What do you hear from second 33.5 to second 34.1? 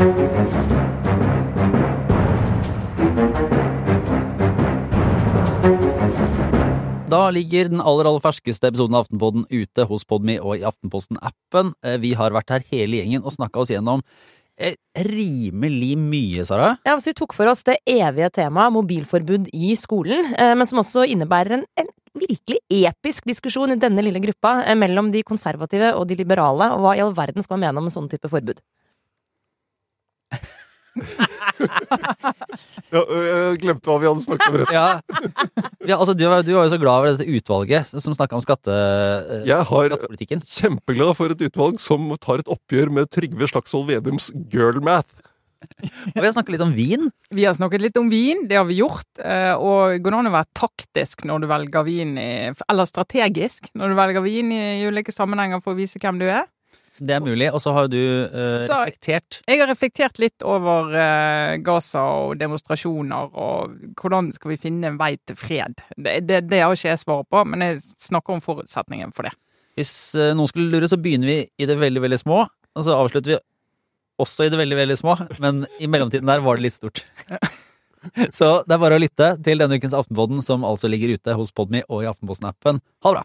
glemte hva vi